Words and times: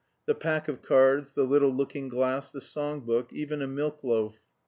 The 0.25 0.33
pack 0.33 0.67
of 0.67 0.81
cards, 0.81 1.35
the 1.35 1.43
little 1.43 1.69
looking 1.69 2.09
glass, 2.09 2.51
the 2.51 2.59
song 2.59 3.01
book, 3.01 3.31
even 3.31 3.61
a 3.61 3.67
milk 3.67 4.03
loaf. 4.03 4.39